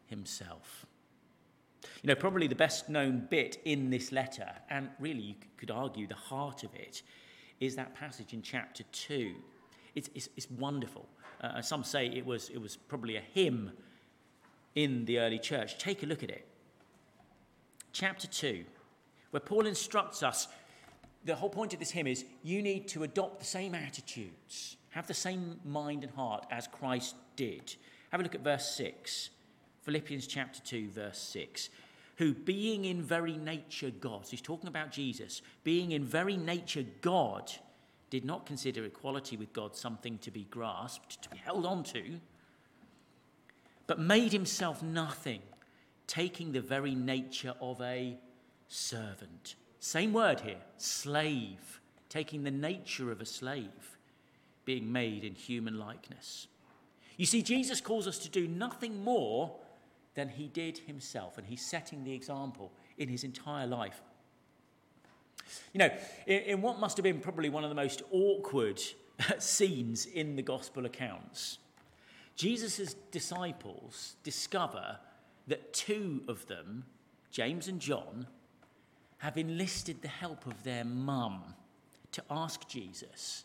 [0.07, 0.87] himself.
[2.03, 6.07] You know, probably the best known bit in this letter, and really you could argue
[6.07, 7.03] the heart of it,
[7.61, 9.35] is that passage in chapter 2.
[9.95, 11.07] It's, it's, it's wonderful.
[11.43, 13.73] Uh, some say it was, it was probably a hymn
[14.75, 15.79] in the early church.
[15.79, 16.47] Take a look at it.
[17.93, 18.65] Chapter 2,
[19.31, 20.49] where Paul instructs us
[21.25, 25.07] the whole point of this hymn is you need to adopt the same attitudes, have
[25.07, 27.77] the same mind and heart as Christ did.
[28.11, 29.29] Have a look at verse 6.
[29.83, 31.69] Philippians chapter 2, verse 6
[32.21, 36.85] who, being in very nature God, so he's talking about Jesus, being in very nature
[37.01, 37.51] God,
[38.11, 42.21] did not consider equality with God something to be grasped, to be held on to,
[43.87, 45.41] but made himself nothing,
[46.07, 48.19] taking the very nature of a
[48.69, 49.55] servant.
[49.79, 51.81] Same word here, slave,
[52.11, 53.97] taking the nature of a slave,
[54.67, 56.49] being made in human likeness.
[57.17, 59.57] You see, Jesus calls us to do nothing more
[60.15, 64.01] than he did himself, and he's setting the example in his entire life.
[65.73, 65.91] You know,
[66.27, 68.81] in, in what must have been probably one of the most awkward
[69.39, 71.59] scenes in the gospel accounts,
[72.37, 74.99] Jesus' disciples discover
[75.47, 76.85] that two of them,
[77.31, 78.27] James and John,
[79.19, 81.43] have enlisted the help of their mum
[82.13, 83.45] to ask Jesus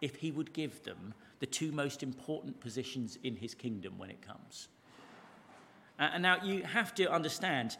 [0.00, 4.26] if he would give them the two most important positions in his kingdom when it
[4.26, 4.68] comes.
[6.00, 7.76] And now you have to understand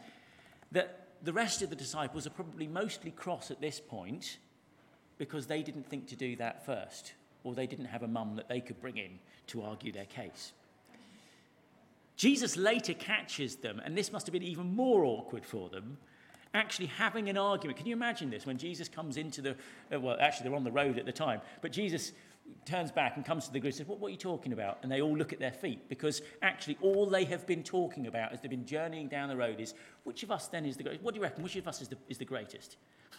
[0.71, 4.37] that the rest of the disciples are probably mostly cross at this point
[5.17, 8.47] because they didn't think to do that first, or they didn't have a mum that
[8.47, 10.53] they could bring in to argue their case.
[12.15, 15.97] Jesus later catches them, and this must have been even more awkward for them,
[16.53, 17.77] actually having an argument.
[17.77, 19.55] Can you imagine this when Jesus comes into the,
[19.93, 22.11] uh, well, actually, they're on the road at the time, but Jesus
[22.65, 24.79] turns back and comes to the group and says, what, what, are you talking about?
[24.83, 28.31] And they all look at their feet because actually all they have been talking about
[28.31, 29.73] as they've been journeying down the road is,
[30.03, 31.03] which of us then is the greatest?
[31.03, 31.43] What do you reckon?
[31.43, 32.77] Which of us is the, is the greatest?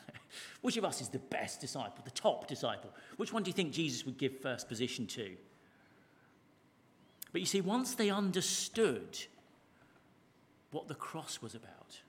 [0.63, 2.91] which of us is the best disciple, the top disciple?
[3.17, 5.37] Which one do you think Jesus would give first position to?
[7.33, 9.19] But you see, once they understood
[10.71, 12.01] what the cross was about,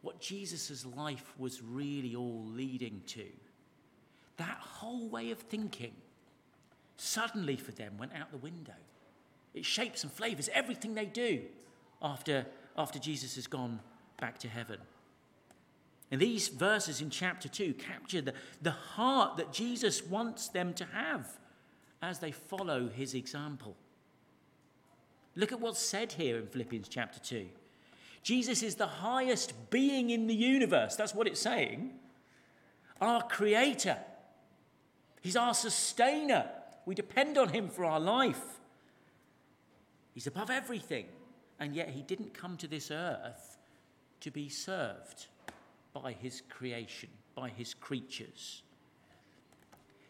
[0.00, 3.26] what Jesus' life was really all leading to,
[4.36, 5.94] that whole way of thinking
[6.96, 8.74] suddenly for them went out the window.
[9.54, 11.42] It shapes and flavors everything they do
[12.02, 13.80] after, after Jesus has gone
[14.20, 14.78] back to heaven.
[16.10, 20.84] And these verses in chapter 2 capture the, the heart that Jesus wants them to
[20.86, 21.28] have
[22.02, 23.76] as they follow his example.
[25.36, 27.46] Look at what's said here in Philippians chapter 2.
[28.22, 30.96] Jesus is the highest being in the universe.
[30.96, 31.92] That's what it's saying.
[33.00, 33.98] Our creator.
[35.20, 36.48] He's our sustainer.
[36.86, 38.60] We depend on him for our life.
[40.12, 41.06] He's above everything.
[41.60, 43.58] And yet he didn't come to this earth
[44.20, 45.26] to be served
[45.92, 48.62] by his creation, by his creatures.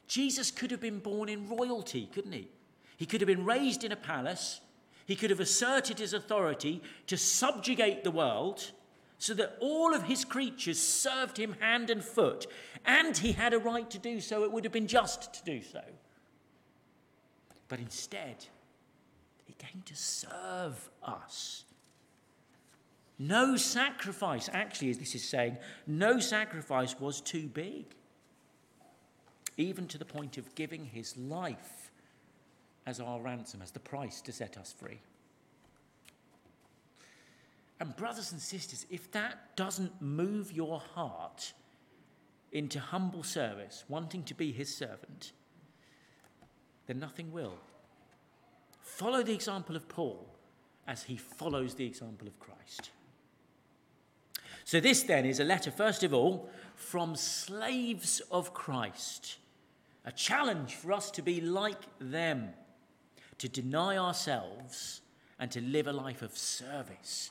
[0.07, 2.49] Jesus could have been born in royalty, couldn't he?
[2.97, 4.61] He could have been raised in a palace.
[5.07, 8.71] He could have asserted his authority to subjugate the world
[9.19, 12.47] so that all of his creatures served him hand and foot,
[12.85, 14.45] and he had a right to do so.
[14.45, 15.83] It would have been just to do so.
[17.69, 18.47] But instead,
[19.45, 21.65] he came to serve us.
[23.19, 27.87] No sacrifice, actually, as this is saying, no sacrifice was too big,
[29.57, 31.91] even to the point of giving his life
[32.87, 35.01] as our ransom, as the price to set us free.
[37.81, 41.53] And, brothers and sisters, if that doesn't move your heart
[42.53, 45.33] into humble service, wanting to be his servant,
[46.87, 47.59] then nothing will.
[48.83, 50.27] Follow the example of Paul
[50.87, 52.91] as he follows the example of Christ.
[54.65, 59.39] So, this then is a letter, first of all, from slaves of Christ.
[60.07, 62.51] A challenge for us to be like them,
[63.39, 65.01] to deny ourselves
[65.39, 67.31] and to live a life of service.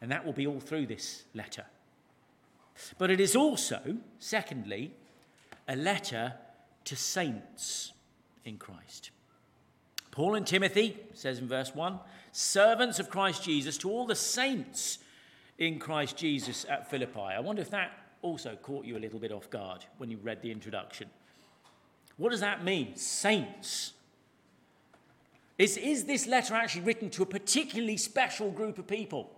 [0.00, 1.64] And that will be all through this letter.
[2.98, 4.92] But it is also, secondly,
[5.68, 6.34] a letter
[6.84, 7.92] to saints
[8.44, 9.10] in Christ.
[10.10, 11.98] Paul and Timothy, says in verse 1,
[12.32, 14.98] servants of Christ Jesus to all the saints
[15.58, 17.20] in Christ Jesus at Philippi.
[17.20, 20.42] I wonder if that also caught you a little bit off guard when you read
[20.42, 21.08] the introduction.
[22.16, 22.96] What does that mean?
[22.96, 23.92] Saints.
[25.58, 29.30] Is, is this letter actually written to a particularly special group of people?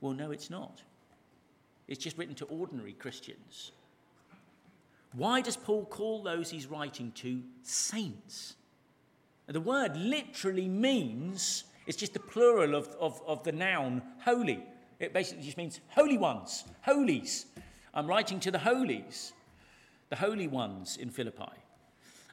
[0.00, 0.82] Well, no, it's not.
[1.88, 3.72] It's just written to ordinary Christians.
[5.12, 8.54] Why does Paul call those he's writing to saints?
[9.46, 14.64] The word literally means, it's just the plural of, of, of the noun holy.
[14.98, 17.46] It basically just means holy ones, holies.
[17.92, 19.32] I'm writing to the holies.
[20.12, 21.52] the holy ones in Philippi.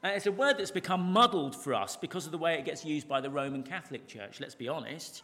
[0.03, 2.83] And it's a word that's become muddled for us because of the way it gets
[2.83, 5.23] used by the Roman Catholic Church, let's be honest.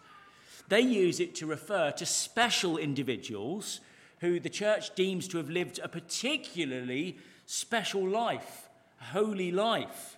[0.70, 3.82] They use it to refer to special individuals
[4.20, 10.18] who the church deems to have lived a particularly special life, holy life.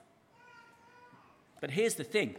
[1.59, 2.35] But here's the thing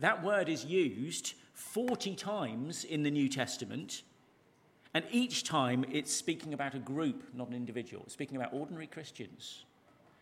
[0.00, 4.02] that word is used 40 times in the New Testament,
[4.92, 8.86] and each time it's speaking about a group, not an individual, it's speaking about ordinary
[8.86, 9.64] Christians.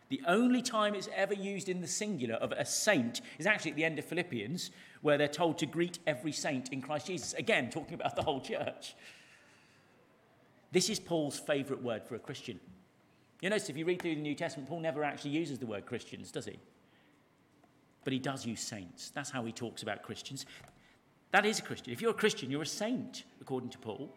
[0.09, 3.77] The only time it's ever used in the singular of a saint is actually at
[3.77, 4.69] the end of Philippians,
[5.01, 7.33] where they're told to greet every saint in Christ Jesus.
[7.33, 8.95] Again, talking about the whole church.
[10.71, 12.59] This is Paul's favourite word for a Christian.
[13.43, 15.85] You notice if you read through the New Testament, Paul never actually uses the word
[15.85, 16.57] Christians, does he?
[18.05, 19.09] But he does use saints.
[19.09, 20.45] That's how he talks about Christians.
[21.31, 21.91] That is a Christian.
[21.91, 24.09] If you're a Christian, you're a saint, according to Paul.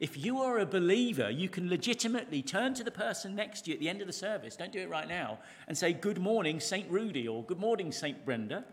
[0.00, 3.74] If you are a believer, you can legitimately turn to the person next to you
[3.74, 6.58] at the end of the service, don't do it right now, and say, Good morning,
[6.58, 6.90] St.
[6.90, 8.24] Rudy, or Good morning, St.
[8.24, 8.64] Brenda,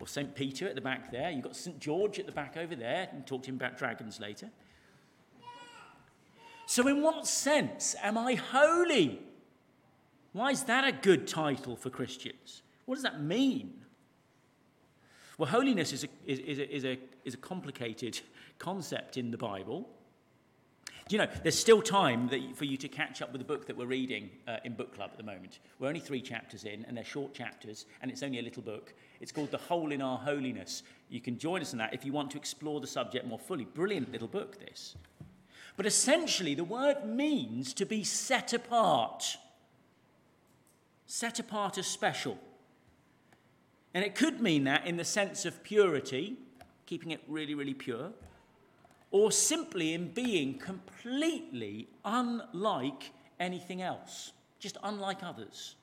[0.00, 0.34] or St.
[0.34, 1.30] Peter at the back there.
[1.30, 1.78] You've got St.
[1.78, 4.48] George at the back over there, and talk to him about dragons later.
[6.72, 9.20] So, in what sense am I holy?
[10.32, 12.62] Why is that a good title for Christians?
[12.86, 13.74] What does that mean?
[15.36, 18.18] Well, holiness is a, is, is a, is a, is a complicated
[18.58, 19.86] concept in the Bible.
[21.08, 23.66] Do you know, there's still time that, for you to catch up with the book
[23.66, 25.58] that we're reading uh, in book club at the moment.
[25.78, 28.94] We're only three chapters in, and they're short chapters, and it's only a little book.
[29.20, 30.84] It's called The Hole in Our Holiness.
[31.10, 33.66] You can join us in that if you want to explore the subject more fully.
[33.66, 34.96] Brilliant little book, this.
[35.76, 39.36] But essentially, the word means to be set apart.
[41.06, 42.38] Set apart as special.
[43.94, 46.36] And it could mean that in the sense of purity,
[46.86, 48.12] keeping it really, really pure
[49.12, 55.76] or simply in being completely unlike anything else, just unlike others.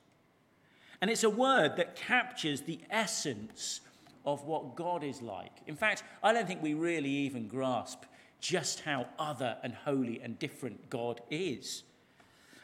[1.00, 3.80] And it's a word that captures the essence
[4.26, 5.52] of what God is like.
[5.66, 8.02] In fact, I don't think we really even grasp
[8.40, 11.82] just how other and holy and different God is.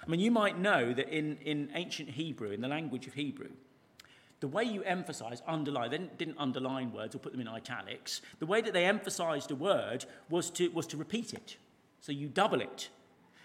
[0.05, 3.51] I mean, you might know that in, in ancient Hebrew, in the language of Hebrew,
[4.41, 8.21] the way you emphasize, underline, they didn't, underline words or put them in italics.
[8.39, 11.57] The way that they emphasized a word was to, was to repeat it.
[12.01, 12.89] So you double it.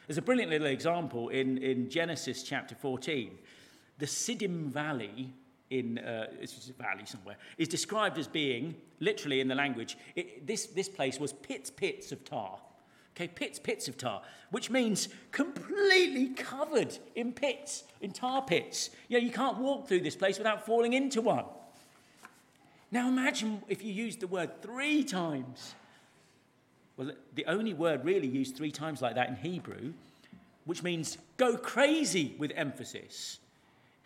[0.07, 3.37] There's a brilliant little example in, in Genesis chapter 14.
[3.97, 5.33] The Siddim Valley
[5.71, 10.45] in uh, it's a valley somewhere is described as being literally in the language it,
[10.45, 12.59] this, this place was pits pits of tar
[13.15, 18.89] Okay, pits, pits of tar, which means completely covered in pits, in tar pits.
[19.09, 21.45] You know, you can't walk through this place without falling into one.
[22.89, 25.75] Now imagine if you used the word three times.
[26.95, 29.93] Well, the only word really used three times like that in Hebrew,
[30.65, 33.39] which means go crazy with emphasis,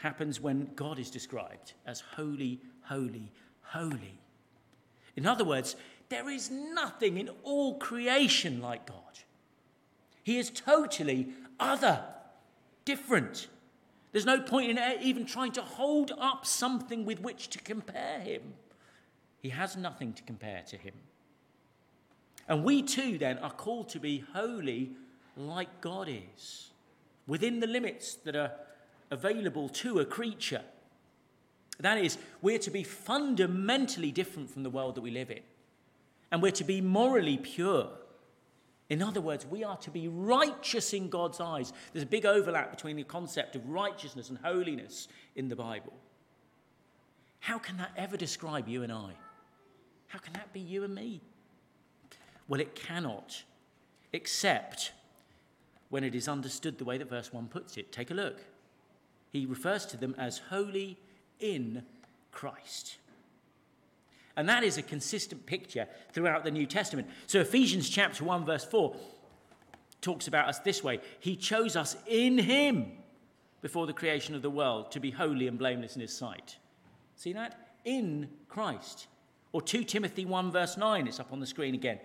[0.06, 3.32] happens when God is described as holy, holy,
[3.64, 4.20] holy.
[5.16, 5.76] In other words,
[6.10, 9.00] there is nothing in all creation like God.
[10.22, 12.04] He is totally other,
[12.86, 13.48] different.
[14.12, 18.54] There's no point in even trying to hold up something with which to compare him.
[19.42, 20.94] He has nothing to compare to him.
[22.48, 24.92] And we too, then, are called to be holy
[25.36, 26.70] like God is,
[27.26, 28.52] within the limits that are
[29.12, 30.64] available to a creature.
[31.80, 35.42] That is, we're to be fundamentally different from the world that we live in
[36.32, 37.90] and we're to be morally pure.
[38.90, 41.74] In other words, we are to be righteous in God's eyes.
[41.92, 45.94] There's a big overlap between the concept of righteousness and holiness in the Bible.
[47.40, 49.12] How can that ever describe you and I?
[50.08, 51.22] How can that be you and me?
[52.48, 53.44] Well, it cannot,
[54.14, 54.92] except
[55.90, 57.92] when it is understood the way that verse 1 puts it.
[57.92, 58.42] Take a look.
[59.36, 60.98] He refers to them as holy
[61.42, 61.84] in
[62.32, 62.98] Christ.
[64.38, 67.10] And that is a consistent picture throughout the New Testament.
[67.28, 68.96] So Ephesians chapter 1 verse 4
[70.02, 71.02] talks about us this way.
[71.20, 72.92] He chose us in him
[73.62, 76.56] before the creation of the world to be holy and blameless in his sight.
[77.16, 77.76] See that?
[77.84, 79.08] In Christ.
[79.52, 82.00] Or 2 Timothy 1 verse 9, it's up on the screen again.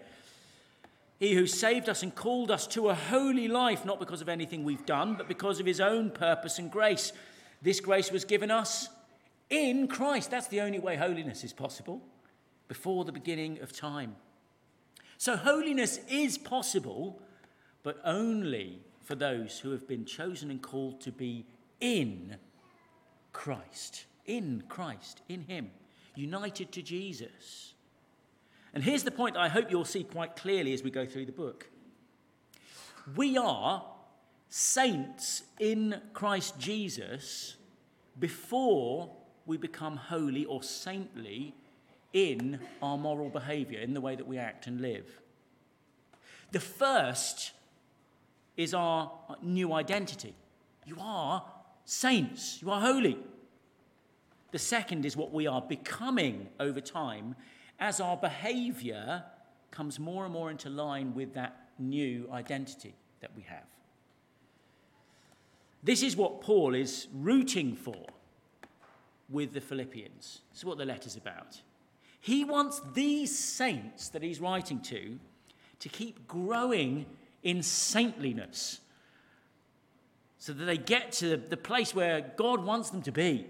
[1.21, 4.65] He who saved us and called us to a holy life, not because of anything
[4.65, 7.13] we've done, but because of his own purpose and grace.
[7.61, 8.89] This grace was given us
[9.51, 10.31] in Christ.
[10.31, 12.01] That's the only way holiness is possible
[12.69, 14.17] before the beginning of time.
[15.19, 17.21] So, holiness is possible,
[17.83, 21.45] but only for those who have been chosen and called to be
[21.81, 22.37] in
[23.35, 24.07] Christ.
[24.25, 25.71] In Christ, in Him,
[26.15, 27.75] united to Jesus.
[28.75, 31.33] And here's the point I hope you'll see quite clearly as we go through the
[31.33, 31.69] book.
[33.17, 33.85] We are
[34.49, 37.57] saints in Christ Jesus
[38.19, 39.11] before
[39.47, 41.55] we become holy or saintly
[42.13, 45.21] in our moral behavior, in the way that we act and live.
[46.53, 47.53] The first
[48.57, 49.11] is our
[49.43, 50.35] new identity.
[50.85, 51.45] You are
[51.85, 53.19] saints, you are holy.
[54.51, 57.37] The second is what we are becoming over time
[57.81, 59.25] as our behavior
[59.71, 63.65] comes more and more into line with that new identity that we have.
[65.83, 68.07] This is what Paul is rooting for
[69.31, 70.41] with the Philippians.
[70.51, 71.61] This is what the letter's about.
[72.21, 75.19] He wants these saints that he's writing to
[75.79, 77.07] to keep growing
[77.43, 78.81] in saintliness
[80.39, 83.47] so that they get to the place where God wants them to be.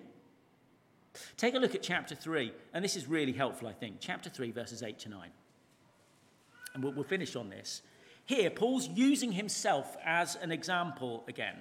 [1.36, 3.96] Take a look at chapter 3, and this is really helpful, I think.
[4.00, 5.28] Chapter 3, verses 8 to 9.
[6.74, 7.82] And we'll, we'll finish on this.
[8.26, 11.56] Here, Paul's using himself as an example again.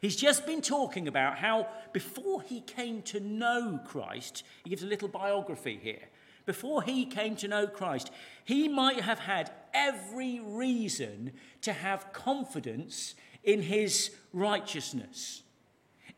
[0.00, 4.86] He's just been talking about how before he came to know Christ, he gives a
[4.86, 6.08] little biography here.
[6.46, 8.10] Before he came to know Christ,
[8.44, 13.14] he might have had every reason to have confidence
[13.44, 15.42] in his righteousness.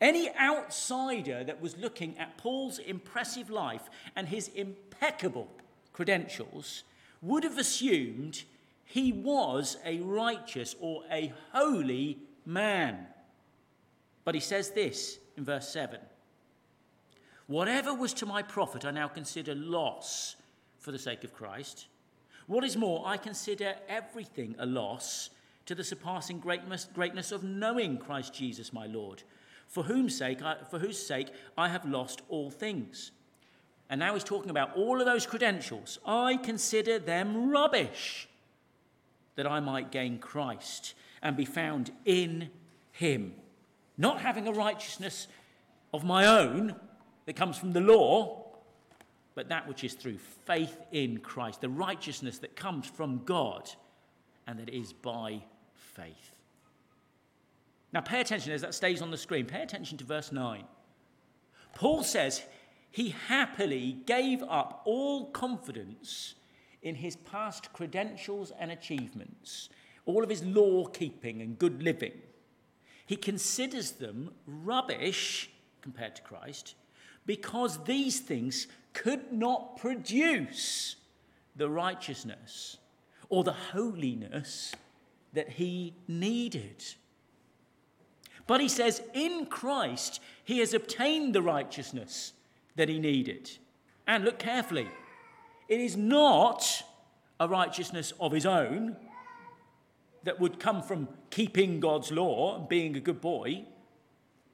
[0.03, 5.49] Any outsider that was looking at Paul's impressive life and his impeccable
[5.93, 6.83] credentials
[7.21, 8.43] would have assumed
[8.85, 13.07] he was a righteous or a holy man.
[14.25, 16.01] But he says this in verse 7
[17.47, 20.35] Whatever was to my profit, I now consider loss
[20.81, 21.87] for the sake of Christ.
[22.49, 25.31] What is more, I consider everything a loss
[25.67, 29.23] to the surpassing greatness of knowing Christ Jesus my Lord,
[29.73, 33.11] for, whom sake I, for whose sake I have lost all things.
[33.91, 35.99] And now he's talking about all of those credentials.
[36.07, 38.29] I consider them rubbish
[39.35, 42.51] that I might gain Christ and be found in
[42.93, 43.35] him
[43.99, 45.29] not having a righteousness
[45.93, 46.75] of my own
[47.27, 48.45] that comes from the law,
[49.35, 53.71] but that which is through faith in Christ, the righteousness that comes from God
[54.47, 55.43] and that is by
[55.75, 56.35] faith.
[57.93, 59.47] Now, pay attention as that stays on the screen.
[59.47, 60.65] Pay attention to verse 9.
[61.75, 62.43] Paul says
[62.91, 66.35] he happily gave up all confidence
[66.83, 69.69] in his past credentials and achievements,
[70.05, 72.13] all of his law keeping and good living
[73.13, 75.51] he considers them rubbish
[75.83, 76.75] compared to Christ
[77.27, 80.97] because these things could not produce
[81.55, 82.79] the righteousness
[83.29, 84.75] or the holiness
[85.35, 86.83] that he needed.
[88.53, 92.35] But he says, in Christ, he has obtained the righteousness
[92.77, 93.51] that he needed.
[94.07, 94.89] And look carefully,
[95.71, 96.83] it is not
[97.41, 98.97] a righteousness of his own
[100.25, 103.65] that would come from keeping God's law and being a good boy,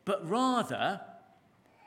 [0.04, 1.00] but rather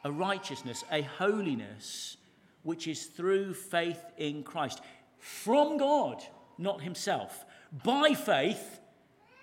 [0.03, 2.17] a righteousness, a holiness,
[2.63, 4.81] which is through faith in Christ.
[5.17, 6.21] From God,
[6.57, 7.45] not himself.
[7.85, 8.81] By faith,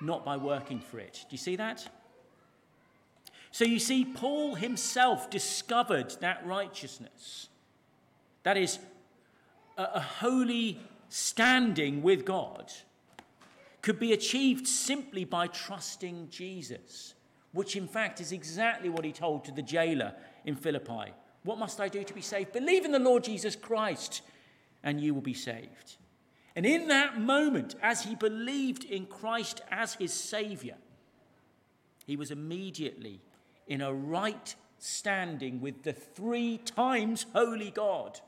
[0.02, 1.14] not by working for it.
[1.30, 1.88] Do you see that?
[3.50, 7.48] So you see, Paul himself discovered that righteousness.
[8.42, 8.78] That is,
[9.76, 12.72] a, holy standing with God
[13.80, 17.14] could be achieved simply by trusting Jesus,
[17.52, 21.12] which in fact is exactly what he told to the jailer in Philippi.
[21.44, 22.52] What must I do to be saved?
[22.52, 24.22] Believe in the Lord Jesus Christ,
[24.82, 25.96] and you will be saved.
[26.56, 30.76] And in that moment, as he believed in Christ as his Saviour,
[32.04, 33.20] he was immediately
[33.68, 38.20] in a right standing with the three times holy God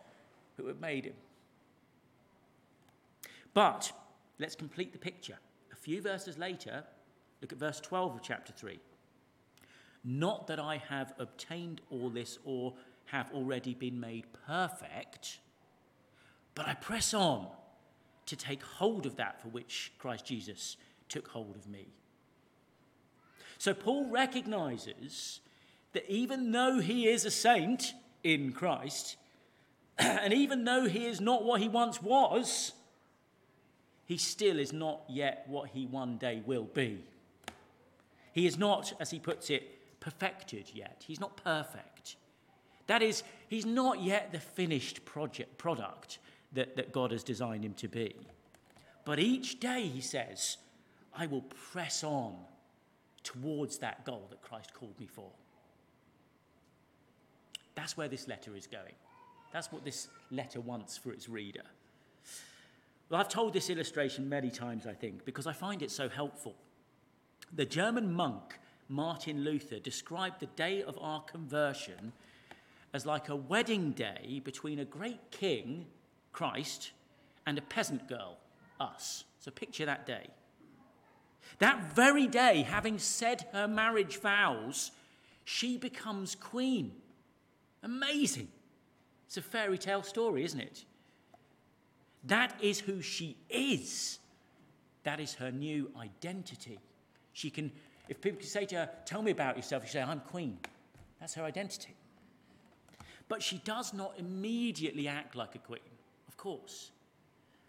[0.57, 1.15] who had made him.
[3.53, 3.93] But
[4.41, 5.39] Let's complete the picture.
[5.71, 6.83] A few verses later,
[7.43, 8.81] look at verse 12 of chapter 3.
[10.03, 12.73] Not that I have obtained all this or
[13.05, 15.41] have already been made perfect,
[16.55, 17.49] but I press on
[18.25, 20.79] to take hold of that for which Christ Jesus
[21.11, 21.89] took hold of me.
[23.61, 25.41] So Paul recognizes
[25.93, 27.93] that even though he is a saint
[28.25, 29.17] in Christ,
[29.99, 32.73] and even though he is not what he once was,
[34.07, 37.05] he still is not yet what he one day will be.
[38.33, 41.05] He is not, as he puts it, perfected yet.
[41.07, 42.17] He's not perfect.
[42.87, 46.19] That is, he's not yet the finished project, product
[46.55, 48.17] that, that God has designed him to be.
[49.05, 50.57] But each day, he says,
[51.15, 52.39] I will press on
[53.23, 55.31] towards that goal that Christ called me for.
[57.75, 58.95] That's where this letter is going.
[59.53, 61.63] That's what this letter wants for its reader.
[63.09, 66.55] Well, I've told this illustration many times, I think, because I find it so helpful.
[67.53, 68.59] The German monk
[68.89, 72.13] Martin Luther described the day of our conversion
[72.93, 75.87] as like a wedding day between a great king,
[76.33, 76.91] Christ,
[77.47, 78.37] and a peasant girl,
[78.79, 79.25] us.
[79.39, 80.27] So picture that day.
[81.59, 84.93] That very day, having said her marriage vows,
[85.45, 86.93] she becomes queen.
[87.83, 88.49] Amazing.
[89.27, 90.85] It's a fairy tale story, isn't it?
[92.25, 94.19] That is who she is.
[95.05, 96.79] That is her new identity.
[97.33, 97.71] She can,
[98.09, 100.59] if people can say to her, Tell me about yourself, she say, I'm queen.
[101.21, 101.95] That's her identity.
[103.29, 105.81] But she does not immediately act like a queen,
[106.27, 106.91] of course.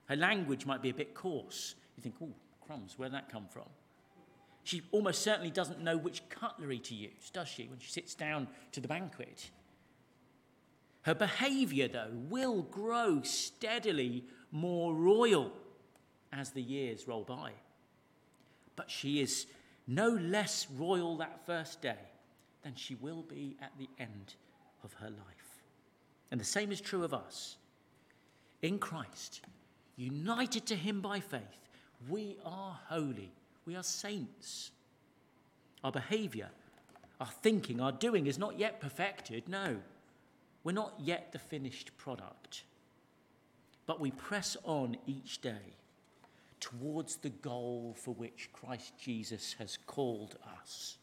[0.06, 1.76] Her language might be a bit coarse.
[1.96, 2.34] You think, oh,
[2.72, 3.68] crumbs, where'd that come from?
[4.64, 8.48] She almost certainly doesn't know which cutlery to use, does she, when she sits down
[8.72, 9.50] to the banquet?
[11.02, 15.52] Her behaviour, though, will grow steadily more royal
[16.32, 17.52] as the years roll by.
[18.76, 19.48] But she is
[19.88, 22.00] no less royal that first day
[22.64, 24.36] than she will be at the end
[24.84, 25.64] of her life.
[26.30, 27.58] And the same is true of us.
[28.62, 29.42] In Christ,
[29.98, 31.61] united to Him by faith,
[32.10, 33.32] we are holy.
[33.66, 34.72] We are saints.
[35.84, 36.50] Our behavior,
[37.20, 39.48] our thinking, our doing is not yet perfected.
[39.48, 39.78] No,
[40.64, 42.64] we're not yet the finished product.
[43.86, 45.76] But we press on each day
[46.60, 50.98] towards the goal for which Christ Jesus has called us.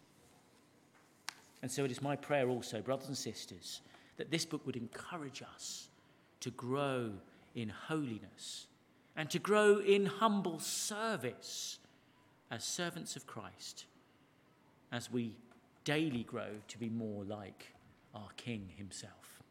[1.60, 3.80] And so it is my prayer also, brothers and sisters,
[4.16, 5.88] that this book would encourage us
[6.40, 7.10] to grow
[7.56, 8.66] in holiness
[9.18, 11.78] and to grow in humble service
[12.50, 13.84] as servants of Christ
[14.90, 15.36] as we
[15.84, 17.74] daily grow to be more like
[18.14, 19.42] our King himself.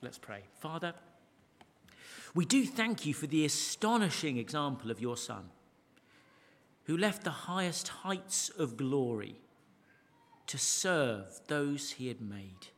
[0.00, 0.42] Let's pray.
[0.60, 0.94] Father,
[2.32, 5.50] we do thank you for the astonishing example of your Son,
[6.84, 9.34] who left the highest heights of glory
[10.46, 12.68] to serve those he had made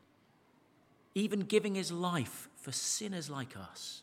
[1.15, 4.03] even giving his life for sinners like us.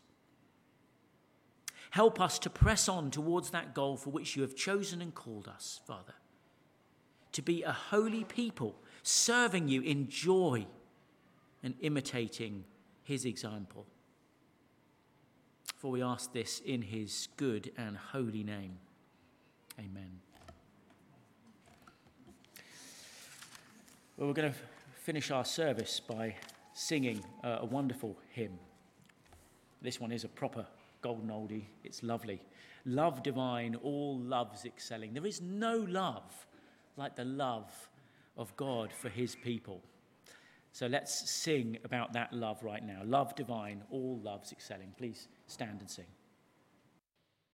[1.90, 5.48] Help us to press on towards that goal for which you have chosen and called
[5.48, 6.14] us, Father.
[7.32, 10.66] To be a holy people, serving you in joy
[11.62, 12.64] and imitating
[13.02, 13.86] his example.
[15.76, 18.78] For we ask this in his good and holy name.
[19.78, 20.20] Amen.
[24.16, 24.58] Well, we're going to
[24.94, 26.36] finish our service by
[26.74, 28.58] singing uh, a wonderful hymn.
[29.80, 30.66] This one is a proper
[31.02, 31.66] golden oldie.
[31.84, 32.42] It's lovely.
[32.84, 35.12] Love divine, all loves excelling.
[35.14, 36.46] There is no love
[36.96, 37.88] like the love
[38.36, 39.82] of God for his people.
[40.72, 43.00] So let's sing about that love right now.
[43.04, 44.94] Love divine, all loves excelling.
[44.96, 46.06] Please stand and sing.